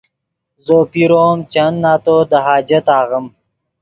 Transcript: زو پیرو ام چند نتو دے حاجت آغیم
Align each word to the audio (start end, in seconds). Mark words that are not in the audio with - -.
زو 0.65 0.77
پیرو 0.91 1.19
ام 1.29 1.39
چند 1.53 1.75
نتو 1.83 2.15
دے 2.29 2.37
حاجت 2.45 2.85
آغیم 2.99 3.25